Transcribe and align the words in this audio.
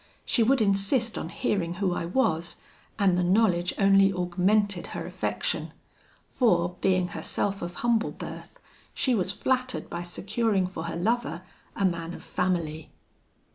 She 0.25 0.41
would 0.41 0.61
insist 0.63 1.15
on 1.15 1.29
hearing 1.29 1.75
who 1.75 1.93
I 1.93 2.05
was, 2.05 2.55
and 2.97 3.15
the 3.15 3.23
knowledge 3.23 3.75
only 3.77 4.11
augmented 4.11 4.87
her 4.97 5.05
affection; 5.05 5.73
for, 6.25 6.75
being 6.81 7.09
herself 7.09 7.61
of 7.61 7.75
humble 7.75 8.09
birth, 8.09 8.59
she 8.95 9.13
was 9.13 9.31
flattered 9.31 9.91
by 9.91 10.01
securing 10.01 10.65
for 10.65 10.85
her 10.85 10.95
lover 10.95 11.43
a 11.75 11.85
man 11.85 12.15
of 12.15 12.23
family. 12.23 12.89